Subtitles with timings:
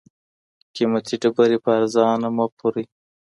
[0.75, 2.85] قیمتي ډبرې په ارزانه مه پلورئ.